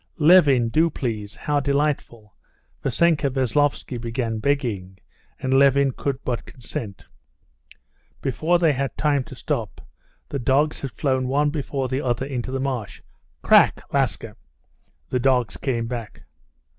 [0.17, 1.35] "Levin, do, please!
[1.35, 2.35] how delightful!"
[2.81, 4.97] Vassenka Veslovsky began begging,
[5.39, 7.05] and Levin could but consent.
[8.19, 9.79] Before they had time to stop,
[10.29, 13.03] the dogs had flown one before the other into the marsh.
[13.43, 13.83] "Krak!
[13.93, 14.35] Laska!..."
[15.11, 16.23] The dogs came back.